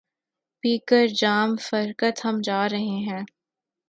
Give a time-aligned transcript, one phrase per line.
[0.63, 3.21] پی کر جام فرقت ہم جا رہے ہیں